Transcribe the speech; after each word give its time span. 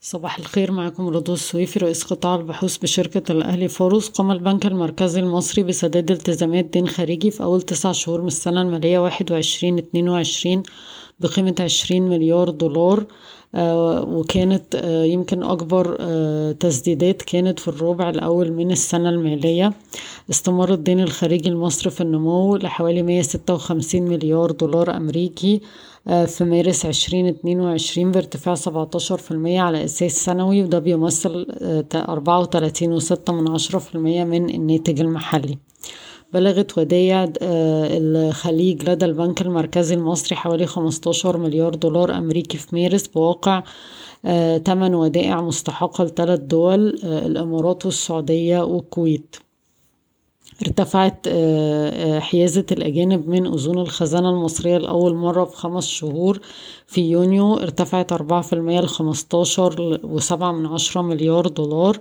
صباح 0.00 0.38
الخير 0.38 0.72
معكم 0.72 1.08
رضوى 1.08 1.34
السويفي 1.34 1.78
رئيس 1.78 2.04
قطاع 2.04 2.34
البحوث 2.34 2.76
بشركة 2.76 3.32
الأهلي 3.32 3.68
فاروس 3.68 4.08
قام 4.08 4.30
البنك 4.30 4.66
المركزي 4.66 5.20
المصري 5.20 5.62
بسداد 5.62 6.10
التزامات 6.10 6.64
دين 6.64 6.88
خارجي 6.88 7.30
في 7.30 7.42
أول 7.42 7.62
تسع 7.62 7.92
شهور 7.92 8.20
من 8.20 8.26
السنة 8.26 8.62
المالية 8.62 8.98
واحد 8.98 9.32
وعشرين 9.32 9.78
اتنين 9.78 10.08
وعشرين 10.08 10.62
بقيمة 11.20 11.54
عشرين 11.60 12.02
مليار 12.08 12.50
دولار 12.50 13.04
آه 13.54 14.02
وكانت 14.08 14.74
آه 14.74 15.04
يمكن 15.04 15.42
أكبر 15.42 15.96
آه 16.00 16.52
تسديدات 16.52 17.22
كانت 17.22 17.58
في 17.60 17.68
الربع 17.68 18.10
الأول 18.10 18.52
من 18.52 18.70
السنة 18.70 19.08
المالية. 19.08 19.72
استمر 20.30 20.72
الدين 20.74 21.00
الخارجي 21.00 21.48
المصري 21.48 21.90
في 21.90 22.00
النمو 22.00 22.56
لحوالي 22.56 23.02
مية 23.02 23.22
ستة 23.22 23.54
وخمسين 23.54 24.04
مليار 24.04 24.50
دولار 24.50 24.96
أمريكي 24.96 25.60
في 26.08 26.44
مارس 26.44 26.86
عشرين 26.86 27.26
اتنين 27.26 27.60
وعشرين 27.60 28.10
بارتفاع 28.10 28.54
سبعتاشر 28.54 29.18
في 29.18 29.30
المية 29.30 29.60
على 29.60 29.84
أساس 29.84 30.24
سنوي 30.24 30.62
وده 30.62 30.78
بيمثل 30.78 31.46
أربعة 31.94 32.40
وتلاتين 32.40 32.92
وستة 32.92 33.32
من 33.32 34.26
من 34.26 34.50
الناتج 34.50 35.00
المحلي. 35.00 35.58
بلغت 36.32 36.78
ودايع 36.78 37.32
الخليج 37.42 38.90
لدى 38.90 39.04
البنك 39.04 39.42
المركزي 39.42 39.94
المصري 39.94 40.36
حوالي 40.36 40.66
15 40.66 41.36
مليار 41.38 41.74
دولار 41.74 42.18
أمريكي 42.18 42.58
في 42.58 42.76
مارس 42.76 43.06
بواقع 43.06 43.62
تمن 44.64 44.94
ودائع 44.94 45.40
مستحقة 45.40 46.04
لثلاث 46.04 46.40
دول 46.40 46.88
الإمارات 47.04 47.86
والسعودية 47.86 48.64
والكويت 48.64 49.36
ارتفعت 50.62 51.28
حيازة 52.22 52.66
الأجانب 52.72 53.28
من 53.28 53.46
أذون 53.46 53.78
الخزانة 53.78 54.30
المصرية 54.30 54.78
لأول 54.78 55.14
مرة 55.14 55.44
في 55.44 55.56
خمس 55.56 55.86
شهور 55.86 56.40
في 56.86 57.00
يونيو. 57.10 57.54
ارتفعت 57.54 58.12
أربعة 58.12 58.42
في 58.42 58.52
المية 58.52 58.80
لخمستاشر 58.80 60.00
وسبعة 60.04 60.52
من 60.52 60.66
عشرة 60.66 61.02
مليار 61.02 61.46
دولار 61.48 61.98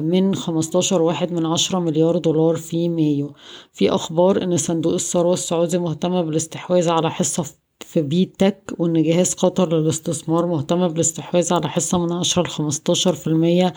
من 0.00 0.34
خمستاشر 0.34 1.02
واحد 1.02 1.32
من 1.32 1.46
عشرة 1.46 1.78
مليار 1.78 2.18
دولار 2.18 2.56
في 2.56 2.88
مايو. 2.88 3.32
في 3.72 3.90
أخبار 3.90 4.42
إن 4.42 4.56
صندوق 4.56 4.92
الثروة 4.92 5.32
السعودي 5.32 5.78
مهتم 5.78 6.22
بالاستحواذ 6.22 6.88
على 6.88 7.10
حصة 7.10 7.44
في 7.80 8.02
بي 8.02 8.24
تك 8.24 8.72
وإن 8.78 9.02
جهاز 9.02 9.34
قطر 9.34 9.76
للاستثمار 9.78 10.46
مهتم 10.46 10.88
بالاستحواذ 10.88 11.54
على 11.54 11.68
حصة 11.68 11.98
من 11.98 12.12
عشرة 12.12 12.42
لخمستاشر 12.42 13.12
في 13.12 13.26
المية 13.26 13.72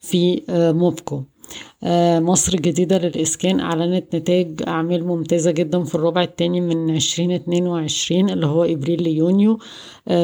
في 0.00 0.42
موبكو. 0.48 1.22
مصر 2.20 2.54
الجديدة 2.54 2.98
للإسكان 2.98 3.60
أعلنت 3.60 4.16
نتائج 4.16 4.62
أعمال 4.68 5.06
ممتازة 5.06 5.50
جدا 5.50 5.84
في 5.84 5.94
الربع 5.94 6.22
الثاني 6.22 6.60
من 6.60 6.90
عشرين 6.90 7.30
اتنين 7.30 7.66
وعشرين 7.66 8.30
اللي 8.30 8.46
هو 8.46 8.64
إبريل 8.64 9.02
ليونيو. 9.02 9.58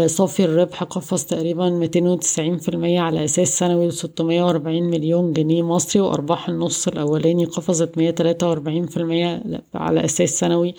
صافي 0.07 0.45
الربح 0.45 0.83
قفز 0.83 1.25
تقريبا 1.25 1.71
ميتين 1.71 2.07
وتسعين 2.07 2.59
في 2.59 2.69
المية 2.69 3.01
على 3.01 3.25
أساس 3.25 3.59
سنوي 3.59 3.89
لستمية 3.89 4.43
وأربعين 4.43 4.85
مليون 4.85 5.33
جنيه 5.33 5.63
مصري 5.63 6.03
وأرباح 6.03 6.49
النص 6.49 6.89
الأولاني 6.89 7.45
قفزت 7.45 7.99
مية 7.99 8.11
تلاتة 8.11 8.49
وأربعين 8.49 8.87
في 8.87 8.97
المية 8.97 9.43
على 9.75 10.05
أساس 10.05 10.39
سنوي 10.39 10.75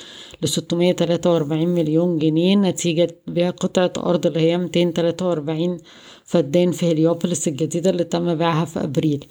تلاتة 0.97 1.31
وأربعين 1.31 1.69
مليون 1.69 2.17
جنيه. 2.19 2.55
نتيجة 2.55 3.16
بيع 3.28 3.50
قطعة 3.50 3.94
أرض 3.97 4.25
اللي 4.25 4.39
هي 4.39 4.57
ميتين 4.57 4.94
تلاتة 4.94 5.28
وأربعين 5.28 5.78
فدان 6.25 6.72
في 6.72 6.91
هليوبوليس 6.91 7.47
الجديدة 7.47 7.89
اللي 7.89 8.03
تم 8.03 8.35
بيعها 8.35 8.66
في 8.66 8.83
أبريل. 8.83 9.25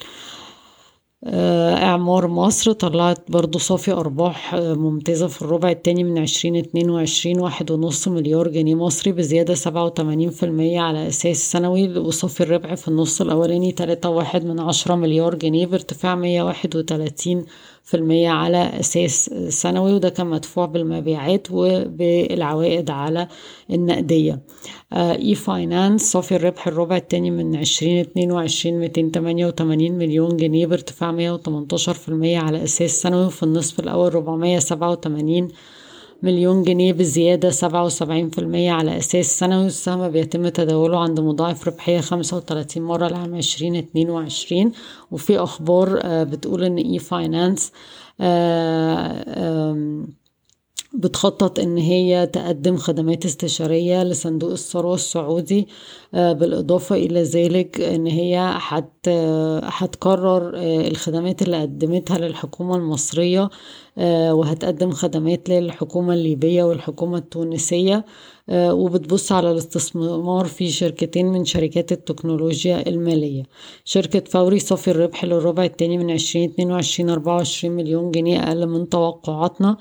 إعمار 1.27 2.27
مصر 2.27 2.71
طلعت 2.71 3.31
برضو 3.31 3.59
صافي 3.59 3.91
أرباح 3.91 4.55
ممتازة 4.55 5.27
في 5.27 5.41
الربع 5.41 5.69
التاني 5.69 6.03
من 6.03 6.17
عشرين 6.17 6.55
اتنين 6.55 6.89
وعشرين 6.89 7.39
واحد 7.39 7.71
ونص 7.71 8.07
مليار 8.07 8.47
جنيه 8.47 8.75
مصري 8.75 9.11
بزيادة 9.11 9.53
سبعة 9.53 9.85
وتمانين 9.85 10.29
في 10.29 10.43
المية 10.43 10.79
على 10.81 11.07
أساس 11.07 11.51
سنوي 11.51 11.97
وصافي 11.97 12.43
الربح 12.43 12.73
في 12.73 12.87
النص 12.87 13.21
الأولاني 13.21 13.71
تلاتة 13.71 14.09
واحد 14.09 14.45
من 14.45 14.59
عشرة 14.59 14.95
مليار 14.95 15.35
جنيه 15.35 15.65
بارتفاع 15.65 16.15
مية 16.15 16.43
واحد 16.43 16.75
وتلاتين 16.75 17.45
في 17.83 17.97
المية 17.97 18.29
على 18.29 18.79
أساس 18.79 19.29
سنوي 19.49 19.93
وده 19.93 20.09
كان 20.09 20.27
مدفوع 20.27 20.65
بالمبيعات 20.65 21.47
وبالعوائد 21.51 22.89
على 22.89 23.27
النقدية. 23.71 24.39
اي 24.93 25.35
فاينانس 25.35 26.11
صافي 26.11 26.35
الربح 26.35 26.67
الربع 26.67 26.97
التاني 26.97 27.31
من 27.31 27.55
عشرين 27.55 27.97
اتنين 27.99 28.31
وعشرين 28.31 28.79
ميتين 28.79 29.11
تمانية 29.11 29.47
وتمانين 29.47 29.97
مليون 29.97 30.37
جنيه 30.37 30.65
بارتفاع 30.65 31.11
مية 31.11 31.31
وتمنتاشر 31.31 31.93
في 31.93 32.09
المية 32.09 32.39
على 32.39 32.63
أساس 32.63 32.91
سنوي 33.01 33.25
وفي 33.25 33.43
النصف 33.43 33.79
الأول 33.79 34.15
ربعمية 34.15 34.59
سبعة 34.59 34.91
وتمانين 34.91 35.47
مليون 36.23 36.63
جنيه 36.63 36.93
بزيادة 36.93 37.49
سبعة 37.49 37.85
وسبعين 37.85 38.29
في 38.29 38.39
المية 38.39 38.71
على 38.71 38.97
أساس 38.97 39.39
سنوي 39.39 39.65
السهم 39.65 40.09
بيتم 40.09 40.49
تداوله 40.49 40.99
عند 40.99 41.19
مضاعف 41.19 41.67
ربحية 41.67 41.99
خمسة 41.99 42.37
وتلاتين 42.37 42.83
مرة 42.83 43.07
لعام 43.07 43.35
عشرين 43.35 43.75
اتنين 43.75 44.09
وعشرين. 44.09 44.71
وفي 45.11 45.39
أخبار 45.39 45.99
بتقول 46.23 46.63
إن 46.63 46.77
إي 46.77 46.99
فاينانس 46.99 47.71
بتخطط 50.93 51.59
إن 51.59 51.77
هي 51.77 52.27
تقدم 52.27 52.77
خدمات 52.77 53.25
استشارية 53.25 54.03
لصندوق 54.03 54.51
الثروة 54.51 54.95
السعودي 54.95 55.67
بالإضافة 56.13 56.95
إلى 56.95 57.23
ذلك 57.23 57.81
إن 57.81 58.07
هي 58.07 58.57
هتكرر 59.63 60.51
الخدمات 60.87 61.41
اللي 61.41 61.61
قدمتها 61.61 62.17
للحكومة 62.17 62.75
المصرية 62.75 63.49
وهتقدم 64.31 64.91
خدمات 64.91 65.49
للحكومة 65.49 66.13
الليبية 66.13 66.63
والحكومة 66.63 67.17
التونسية 67.17 68.05
وبتبص 68.51 69.31
على 69.31 69.51
الاستثمار 69.51 70.45
في 70.45 70.69
شركتين 70.69 71.25
من 71.25 71.45
شركات 71.45 71.91
التكنولوجيا 71.91 72.89
المالية. 72.89 73.43
شركة 73.85 74.23
فوري 74.29 74.59
صافي 74.59 74.91
الربح 74.91 75.25
للربع 75.25 75.63
التاني 75.63 75.97
من 75.97 76.11
عشرين 76.11 76.49
اتنين 76.49 76.71
وعشرين 76.71 77.09
أربعة 77.09 77.35
وعشرين 77.35 77.73
مليون 77.73 78.11
جنيه 78.11 78.39
أقل 78.39 78.67
من 78.67 78.89
توقعاتنا. 78.89 79.69
آه 79.69 79.77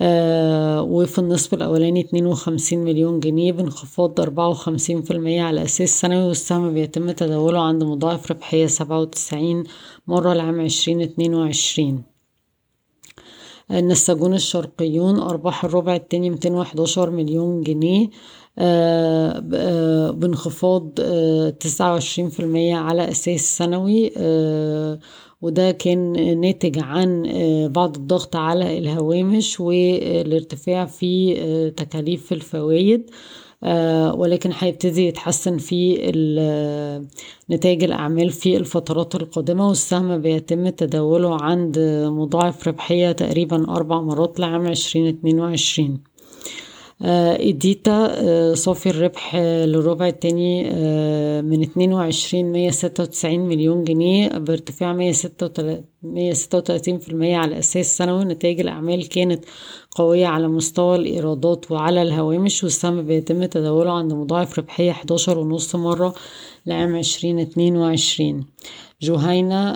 وفي 0.00 1.18
النصف 1.18 1.54
الأولاني 1.54 2.00
اتنين 2.00 2.26
وخمسين 2.26 2.84
مليون 2.84 3.20
جنيه 3.20 3.52
بانخفاض 3.52 4.20
أربعة 4.20 4.48
وخمسين 4.48 5.02
في 5.02 5.10
المية 5.10 5.42
على 5.42 5.62
أساس 5.62 6.00
سنوي 6.00 6.28
والسهم 6.28 6.74
بيتم 6.74 7.10
تداوله 7.10 7.60
عند 7.60 7.84
مضاعف 7.84 8.30
ربحية 8.30 8.66
سبعة 8.66 9.00
وتسعين 9.00 9.64
مرة 10.06 10.32
لعام 10.34 10.60
عشرين 10.60 11.00
اتنين 11.00 11.34
وعشرين. 11.34 12.02
النساجون 13.70 14.34
الشرقيون 14.34 15.18
أرباح 15.20 15.64
الربع 15.64 15.94
التاني 15.96 16.30
ميتين 16.30 16.54
وحداشر 16.54 17.10
مليون 17.10 17.62
جنيه 17.62 18.08
آه 18.58 19.44
آه 19.54 20.10
بانخفاض 20.10 20.88
تسعة 21.60 21.92
وعشرين 21.92 22.28
في 22.28 22.40
المية 22.40 22.76
على 22.76 23.08
أساس 23.10 23.58
سنوي 23.58 24.12
وده 25.42 25.70
كان 25.70 26.12
ناتج 26.40 26.78
عن 26.78 27.22
بعض 27.74 27.96
الضغط 27.96 28.36
على 28.36 28.78
الهوامش 28.78 29.60
والارتفاع 29.60 30.84
في 30.86 31.34
تكاليف 31.76 32.32
الفوائد 32.32 33.10
ولكن 34.18 34.50
هيبتدي 34.58 35.06
يتحسن 35.06 35.58
في 35.58 35.94
نتائج 37.50 37.84
الأعمال 37.84 38.30
في 38.30 38.56
الفترات 38.56 39.14
القادمة 39.14 39.68
والسهم 39.68 40.18
بيتم 40.18 40.68
تداوله 40.68 41.42
عند 41.42 41.78
مضاعف 42.06 42.68
ربحية 42.68 43.12
تقريبا 43.12 43.68
أربع 43.76 44.00
مرات 44.00 44.40
لعام 44.40 44.66
عشرين 44.66 45.06
اتنين 45.06 45.40
وعشرين. 45.40 46.07
إديتا 47.02 48.54
صافي 48.54 48.90
الربح 48.90 49.36
للربع 49.36 50.06
التاني 50.08 50.64
من 51.42 51.62
اتنين 51.62 51.92
وعشرين 51.92 52.52
مية 52.52 52.70
ستة 52.70 53.02
وتسعين 53.02 53.40
مليون 53.40 53.84
جنيه 53.84 54.28
بارتفاع 54.28 54.92
مية 54.92 55.12
ستة 56.32 56.58
وتلاتين 56.58 56.98
في 56.98 57.08
المية 57.08 57.36
على 57.36 57.58
أساس 57.58 57.96
سنوي 57.98 58.24
نتائج 58.24 58.60
الأعمال 58.60 59.08
كانت 59.08 59.44
قوية 59.90 60.26
على 60.26 60.48
مستوى 60.48 60.96
الإيرادات 60.96 61.70
وعلى 61.70 62.02
الهوامش 62.02 62.64
والسهم 62.64 63.02
بيتم 63.02 63.44
تداوله 63.44 63.92
عند 63.92 64.12
مضاعف 64.12 64.58
ربحية 64.58 64.92
حداشر 64.92 65.38
ونص 65.38 65.74
مرة 65.76 66.14
لعام 66.66 66.96
عشرين 66.96 67.38
اتنين 67.38 67.76
وعشرين. 67.76 68.46
جهينة 69.02 69.70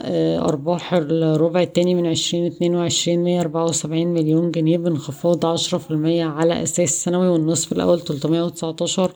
أرباح 0.48 0.94
الربع 0.94 1.62
التاني 1.62 1.94
من 1.94 2.06
عشرين 2.06 2.46
اتنين 2.46 2.74
وعشرين 2.76 3.22
مية 3.24 3.40
أربعة 3.40 3.64
وسبعين 3.64 4.08
مليون 4.14 4.50
جنيه 4.50 4.78
بانخفاض 4.78 5.46
عشرة 5.46 5.78
في 5.78 5.90
المية 5.90 6.24
على 6.24 6.62
أساس 6.62 7.04
سنوي 7.04 7.28
والنصف 7.28 7.72
الأول 7.72 8.00
تلتمية 8.00 8.42
وتسعتاشر. 8.42 9.12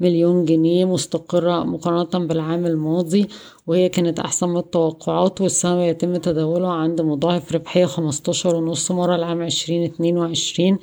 مليون 0.00 0.44
جنيه 0.44 0.84
مستقرة 0.84 1.64
مقارنة 1.64 2.26
بالعام 2.26 2.66
الماضي 2.66 3.28
وهي 3.66 3.88
كانت 3.88 4.20
أحسن 4.20 4.48
من 4.48 4.56
التوقعات 4.56 5.40
والسهم 5.40 5.80
يتم 5.80 6.16
تداوله 6.16 6.68
عند 6.68 7.00
مضاعف 7.00 7.52
ربحية 7.52 7.84
خمستاشر 7.86 8.56
ونص 8.56 8.90
مرة 8.90 9.16
لعام 9.16 9.42
عشرين 9.42 9.84
اتنين 9.84 10.18
وعشرين. 10.18 10.78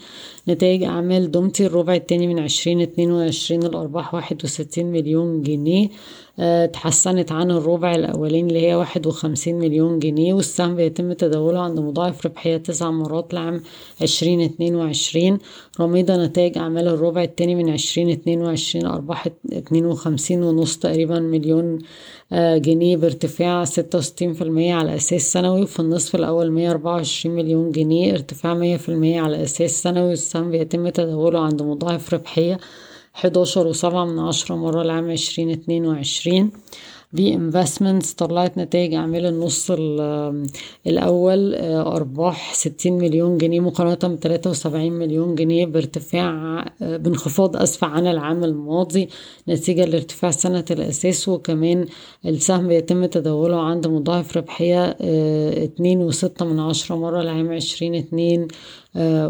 نتائج 0.48 0.84
أعمال 0.84 1.32
دومتي 1.32 1.66
الربع 1.66 1.96
التاني 1.96 2.28
من 2.28 2.40
عشرين 2.40 2.82
اتنين 2.82 3.12
وعشرين 3.12 3.64
الأرباح 3.64 4.14
واحد 4.14 4.44
وستين 4.44 4.92
مليون 4.92 5.42
جنيه 5.42 5.90
اتحسنت 6.40 7.32
عن 7.32 7.52
الربع 7.52 7.96
الأولاني 7.96 8.42
اللي 8.48 8.68
هي 8.68 8.76
واحد 8.76 9.08
وخمسين 9.08 9.60
مليون 9.60 10.00
جنيه 10.00 10.34
والسهم 10.34 10.76
بيتم 10.76 11.14
تداوله 11.14 11.60
عند 11.60 11.80
مضاعف 11.80 12.26
ربحية 12.26 12.58
تسع 12.58 12.92
مرات 12.92 13.34
لعام 13.34 13.62
عشرين 14.02 14.42
اتنين 14.42 14.76
وعشرين. 14.76 15.38
راميدا 15.80 16.26
نتائج 16.26 16.58
أعمال 16.58 16.88
الربع 16.88 17.24
التاني 17.24 17.56
من 17.56 17.70
عشرين 17.70 18.10
اتنين 18.10 18.42
وعشرين 18.42 18.86
أرباح 19.02 19.28
52 19.54 20.44
ونص 20.44 20.78
تقريبا 20.78 21.20
مليون 21.20 21.80
آه، 22.32 22.58
جنيه 22.58 22.98
بارتفاع 22.98 23.66
66% 23.66 23.72
على 24.74 24.96
أساس 24.96 25.34
سنوي 25.34 25.62
وفي 25.62 25.80
النصف 25.80 26.16
الأول 26.16 26.52
124 26.52 27.36
مليون 27.36 27.72
جنيه 27.72 28.14
ارتفاع 28.14 28.78
100% 28.78 28.90
على 28.90 29.44
أساس 29.44 29.72
سنوي. 29.84 30.10
والسهم 30.10 30.52
بيتم 30.52 30.90
تداوله 30.90 31.40
عند 31.40 31.62
مضاعف 31.62 32.14
ربحية 32.14 32.60
11.7 33.16 33.86
من 33.86 34.20
عشرة 34.20 34.56
مرة 34.56 34.84
لعام 34.84 35.10
2022 35.10 36.52
B 37.14 37.34
Investments 37.34 38.14
طلعت 38.14 38.58
نتائج 38.58 38.94
اعمال 38.94 39.26
النص 39.26 39.72
الأول 40.88 41.56
آه، 41.56 41.96
أرباح 41.96 42.54
60 42.54 42.98
مليون 42.98 43.38
جنيه 43.38 43.60
مقارنة 43.60 44.16
ب 44.16 44.20
73 44.20 44.92
مليون 44.92 45.36
جنيه 45.36 45.66
بارتفاع 45.66 46.66
آه، 46.82 46.98
بانخفاض 46.98 47.58
اسف 47.58 47.84
عن 47.84 48.08
العام 48.08 48.44
الماضي 48.44 49.10
نتيجة 49.50 49.86
لارتفاع 49.86 50.32
سنة 50.32 50.66
الأساس 50.72 51.30
وكمان 51.30 51.86
السهم 52.26 52.68
بيتم 52.68 53.06
تداوله 53.06 53.60
عند 53.62 53.88
مضاعف 53.88 54.38
ربحية 54.38 54.98
آه، 55.02 55.66
2.6 55.66 56.46
من 56.46 56.60
عشرة 56.60 56.96
مرة 56.96 57.22
لعام 57.22 57.52
2022 57.52 58.48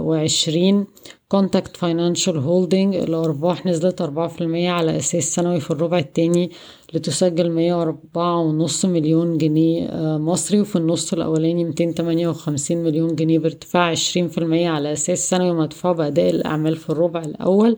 وعشرين. 0.05 0.85
Contact 1.31 1.77
Financial 1.77 2.37
Holding 2.37 2.95
الأرباح 2.95 3.65
نزلت 3.65 4.01
أربعة 4.01 4.27
في 4.27 4.41
المية 4.41 4.69
على 4.69 4.97
أساس 4.97 5.23
سنوي 5.23 5.59
في 5.59 5.71
الربع 5.71 5.97
التاني 5.99 6.51
لتسجل 6.93 7.51
مية 7.51 7.73
وأربعة 7.73 8.39
ونص 8.39 8.85
مليون 8.85 9.37
جنيه 9.37 9.89
مصري 10.17 10.61
وفي 10.61 10.75
النص 10.75 11.13
الأولاني 11.13 11.63
ميتين 11.63 11.93
تمانية 11.93 12.27
وخمسين 12.27 12.83
مليون 12.83 13.15
جنيه 13.15 13.39
بارتفاع 13.39 13.83
عشرين 13.83 14.27
في 14.27 14.37
المية 14.37 14.69
على 14.69 14.93
أساس 14.93 15.29
سنوي 15.29 15.51
مدفوع 15.53 15.91
بأداء 15.91 16.29
الأعمال 16.29 16.75
في 16.75 16.89
الربع 16.89 17.21
الأول 17.21 17.77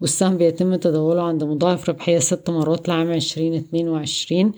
والسهم 0.00 0.36
بيتم 0.36 0.74
تداوله 0.74 1.22
عند 1.22 1.44
مضاعف 1.44 1.88
ربحية 1.88 2.18
ست 2.18 2.50
مرات 2.50 2.88
لعام 2.88 3.12
عشرين 3.12 3.54
اتنين 3.54 3.88
وعشرين. 3.88 4.52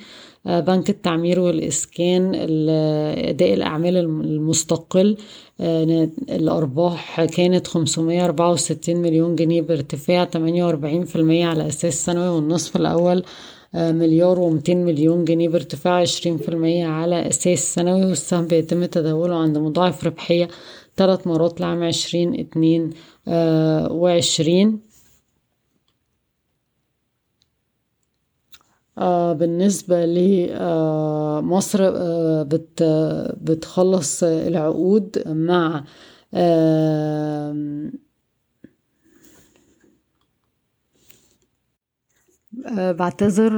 بنك 0.44 0.90
التعمير 0.90 1.40
والإسكان 1.40 2.34
أداء 2.34 3.54
الأعمال 3.54 3.96
المستقل 3.96 5.16
الأرباح 5.60 7.24
كانت 7.24 7.66
خمسمية 7.66 8.24
أربعة 8.24 8.52
وستين 8.52 8.96
مليون 9.02 9.36
جنيه 9.36 9.62
بارتفاع 9.62 10.24
تمانية 10.24 10.64
وأربعين 10.64 11.04
في 11.04 11.16
المية 11.16 11.46
على 11.46 11.68
أساس 11.68 12.04
سنوي 12.04 12.28
والنصف 12.28 12.76
الأول 12.76 13.24
مليار 13.74 14.38
ومتين 14.40 14.84
مليون 14.84 15.24
جنيه 15.24 15.48
بارتفاع 15.48 15.94
عشرين 16.00 16.36
في 16.36 16.48
المية 16.48 16.86
على 16.86 17.28
أساس 17.28 17.74
سنوي 17.74 18.04
والسهم 18.06 18.46
بيتم 18.46 18.84
تداوله 18.84 19.34
عند 19.36 19.58
مضاعف 19.58 20.04
ربحية 20.04 20.48
تلات 20.96 21.26
مرات 21.26 21.60
لعام 21.60 21.82
عشرين 21.82 22.40
اتنين 22.40 22.90
وعشرين. 23.90 24.93
بالنسبة 29.32 30.06
لمصر 30.06 31.78
آه 31.82 32.42
بت 32.42 32.82
بتخلص 33.42 34.22
العقود 34.22 35.22
مع 35.26 35.84
آه 36.34 37.90
بعتذر 42.78 43.52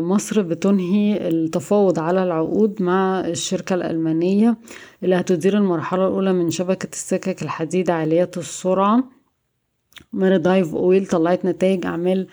مصر 0.00 0.42
بتنهي 0.42 1.28
التفاوض 1.28 1.98
على 1.98 2.22
العقود 2.22 2.82
مع 2.82 3.20
الشركة 3.20 3.74
الألمانية 3.74 4.56
اللي 5.02 5.14
هتدير 5.16 5.56
المرحلة 5.58 6.08
الأولى 6.08 6.32
من 6.32 6.50
شبكة 6.50 6.88
السكك 6.92 7.42
الحديد 7.42 7.90
عالية 7.90 8.30
السرعة. 8.36 9.04
Maridive 10.12 10.74
Oil 10.74 11.06
طلعت 11.06 11.44
نتائج 11.44 11.86
أعمال 11.86 12.26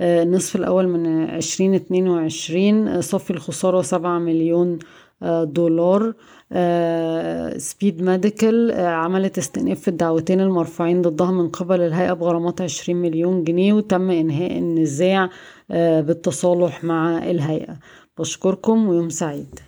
النصف 0.00 0.56
الأول 0.56 0.88
من 0.88 1.30
عشرين 1.30 1.74
اتنين 1.74 2.08
وعشرين 2.08 3.00
صافي 3.00 3.30
الخسارة 3.30 3.82
سبعة 3.82 4.18
مليون 4.18 4.78
دولار. 5.42 6.14
Speed 7.58 8.02
Medical 8.02 8.72
عملت 8.80 9.38
استئناف 9.38 9.80
في 9.80 9.88
الدعوتين 9.88 10.40
المرفوعين 10.40 11.02
ضدها 11.02 11.30
من 11.30 11.48
قبل 11.48 11.80
الهيئة 11.80 12.12
بغرامات 12.12 12.60
عشرين 12.60 12.96
مليون 12.96 13.44
جنيه 13.44 13.72
وتم 13.72 14.10
إنهاء 14.10 14.58
النزاع 14.58 15.30
بالتصالح 15.70 16.84
مع 16.84 17.30
الهيئة. 17.30 17.76
بشكركم 18.18 18.88
ويوم 18.88 19.08
سعيد. 19.08 19.60